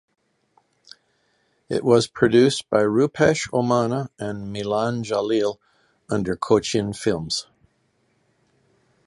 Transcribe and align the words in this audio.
It 1.69 1.83
was 1.83 2.07
produced 2.07 2.71
by 2.71 2.79
Roopesh 2.79 3.47
Omana 3.51 4.09
and 4.17 4.51
Milan 4.51 5.03
Jaleel 5.03 5.59
under 6.09 6.35
Cochin 6.35 6.91
Films. 6.91 7.45